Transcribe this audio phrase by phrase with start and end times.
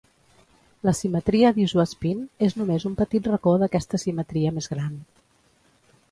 [0.87, 4.97] La simetria d'isoespín és només un petit racó d'aquesta simetria més gran.